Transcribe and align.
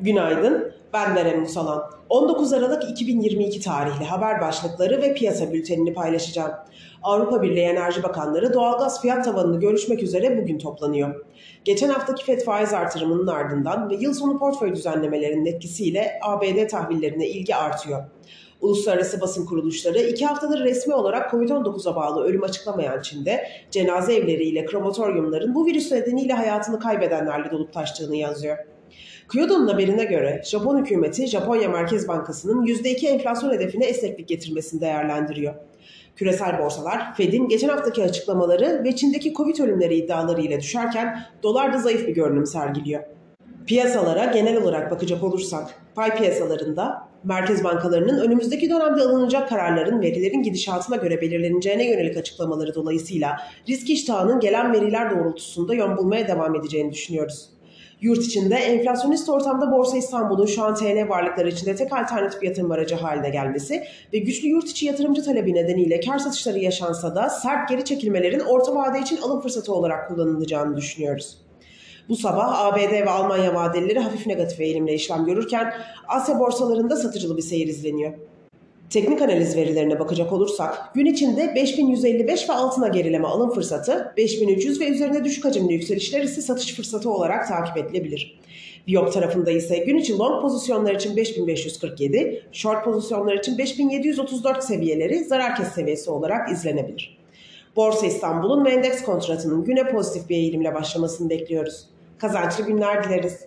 Günaydın, 0.00 0.72
ben 0.92 1.16
Berem 1.16 1.40
Musalan. 1.40 1.90
19 2.08 2.52
Aralık 2.52 2.90
2022 2.90 3.60
tarihli 3.60 4.04
haber 4.04 4.40
başlıkları 4.40 5.02
ve 5.02 5.14
piyasa 5.14 5.52
bültenini 5.52 5.94
paylaşacağım. 5.94 6.50
Avrupa 7.02 7.42
Birliği 7.42 7.64
Enerji 7.64 8.02
Bakanları 8.02 8.54
doğalgaz 8.54 9.02
fiyat 9.02 9.24
tavanını 9.24 9.60
görüşmek 9.60 10.02
üzere 10.02 10.42
bugün 10.42 10.58
toplanıyor. 10.58 11.26
Geçen 11.64 11.88
haftaki 11.88 12.24
FED 12.24 12.40
faiz 12.40 12.72
artırımının 12.72 13.26
ardından 13.26 13.90
ve 13.90 13.94
yıl 13.94 14.14
sonu 14.14 14.38
portföy 14.38 14.74
düzenlemelerinin 14.74 15.46
etkisiyle 15.46 16.20
ABD 16.22 16.68
tahvillerine 16.68 17.28
ilgi 17.28 17.56
artıyor. 17.56 18.04
Uluslararası 18.60 19.20
basın 19.20 19.46
kuruluşları 19.46 19.98
iki 19.98 20.26
haftadır 20.26 20.64
resmi 20.64 20.94
olarak 20.94 21.30
COVID-19'a 21.30 21.96
bağlı 21.96 22.24
ölüm 22.24 22.42
açıklamayan 22.42 23.02
Çin'de 23.02 23.48
cenaze 23.70 24.14
evleriyle 24.14 24.64
krematoryumların 24.64 25.54
bu 25.54 25.66
virüs 25.66 25.92
nedeniyle 25.92 26.32
hayatını 26.32 26.78
kaybedenlerle 26.78 27.50
dolup 27.50 27.72
taştığını 27.72 28.16
yazıyor. 28.16 28.58
Kyodo'nun 29.32 29.68
haberine 29.68 30.04
göre 30.04 30.42
Japon 30.44 30.78
hükümeti 30.78 31.26
Japonya 31.26 31.68
Merkez 31.68 32.08
Bankası'nın 32.08 32.66
%2 32.66 33.06
enflasyon 33.06 33.52
hedefine 33.52 33.84
esneklik 33.84 34.28
getirmesini 34.28 34.80
değerlendiriyor. 34.80 35.54
Küresel 36.16 36.58
borsalar 36.58 37.14
Fed'in 37.14 37.48
geçen 37.48 37.68
haftaki 37.68 38.04
açıklamaları 38.04 38.84
ve 38.84 38.96
Çin'deki 38.96 39.34
Covid 39.34 39.58
ölümleri 39.58 39.94
iddiaları 39.94 40.40
ile 40.40 40.60
düşerken 40.60 41.22
dolar 41.42 41.72
da 41.72 41.78
zayıf 41.78 42.06
bir 42.08 42.14
görünüm 42.14 42.46
sergiliyor. 42.46 43.02
Piyasalara 43.66 44.24
genel 44.24 44.62
olarak 44.62 44.90
bakacak 44.90 45.24
olursak, 45.24 45.74
pay 45.94 46.16
piyasalarında 46.16 47.08
merkez 47.24 47.64
bankalarının 47.64 48.20
önümüzdeki 48.20 48.70
dönemde 48.70 49.02
alınacak 49.02 49.48
kararların 49.48 50.00
verilerin 50.00 50.42
gidişatına 50.42 50.96
göre 50.96 51.20
belirleneceğine 51.20 51.90
yönelik 51.90 52.16
açıklamaları 52.16 52.74
dolayısıyla 52.74 53.36
risk 53.68 53.90
iştahının 53.90 54.40
gelen 54.40 54.72
veriler 54.72 55.10
doğrultusunda 55.10 55.74
yön 55.74 55.96
bulmaya 55.96 56.28
devam 56.28 56.54
edeceğini 56.54 56.92
düşünüyoruz. 56.92 57.57
Yurt 58.00 58.24
içinde 58.24 58.54
enflasyonist 58.54 59.28
ortamda 59.28 59.72
Borsa 59.72 59.96
İstanbul'un 59.96 60.46
şu 60.46 60.64
an 60.64 60.74
TL 60.74 61.08
varlıkları 61.08 61.48
içinde 61.48 61.76
tek 61.76 61.92
alternatif 61.92 62.42
yatırım 62.42 62.70
aracı 62.70 62.94
haline 62.94 63.30
gelmesi 63.30 63.84
ve 64.12 64.18
güçlü 64.18 64.48
yurt 64.48 64.68
içi 64.68 64.86
yatırımcı 64.86 65.24
talebi 65.24 65.54
nedeniyle 65.54 66.00
kar 66.00 66.18
satışları 66.18 66.58
yaşansa 66.58 67.14
da 67.14 67.28
sert 67.28 67.68
geri 67.68 67.84
çekilmelerin 67.84 68.40
orta 68.40 68.74
vade 68.74 69.00
için 69.00 69.16
alım 69.16 69.40
fırsatı 69.40 69.72
olarak 69.74 70.08
kullanılacağını 70.08 70.76
düşünüyoruz. 70.76 71.38
Bu 72.08 72.16
sabah 72.16 72.64
ABD 72.64 72.92
ve 72.92 73.10
Almanya 73.10 73.54
vadelileri 73.54 73.98
hafif 73.98 74.26
negatif 74.26 74.60
eğilimle 74.60 74.94
işlem 74.94 75.24
görürken 75.24 75.74
Asya 76.08 76.38
borsalarında 76.38 76.96
satıcılı 76.96 77.36
bir 77.36 77.42
seyir 77.42 77.68
izleniyor. 77.68 78.12
Teknik 78.90 79.22
analiz 79.22 79.56
verilerine 79.56 79.98
bakacak 79.98 80.32
olursak 80.32 80.94
gün 80.94 81.06
içinde 81.06 81.54
5155 81.54 82.48
ve 82.48 82.52
altına 82.52 82.88
gerileme 82.88 83.28
alım 83.28 83.50
fırsatı, 83.50 84.12
5300 84.16 84.80
ve 84.80 84.88
üzerine 84.88 85.24
düşük 85.24 85.44
hacimli 85.44 85.72
yükselişler 85.72 86.22
ise 86.22 86.42
satış 86.42 86.74
fırsatı 86.74 87.10
olarak 87.10 87.48
takip 87.48 87.76
edilebilir. 87.76 88.38
Viyop 88.88 89.12
tarafında 89.12 89.50
ise 89.50 89.78
gün 89.78 89.96
için 89.98 90.18
long 90.18 90.42
pozisyonlar 90.42 90.94
için 90.94 91.16
5547, 91.16 92.42
short 92.52 92.84
pozisyonlar 92.84 93.34
için 93.34 93.58
5734 93.58 94.64
seviyeleri 94.64 95.24
zarar 95.24 95.56
kes 95.56 95.68
seviyesi 95.68 96.10
olarak 96.10 96.52
izlenebilir. 96.52 97.18
Borsa 97.76 98.06
İstanbul'un 98.06 98.64
ve 98.64 98.70
endeks 98.70 99.02
kontratının 99.02 99.64
güne 99.64 99.90
pozitif 99.90 100.28
bir 100.28 100.36
eğilimle 100.36 100.74
başlamasını 100.74 101.30
bekliyoruz. 101.30 101.86
Kazançlı 102.18 102.64
günler 102.64 103.04
dileriz. 103.04 103.40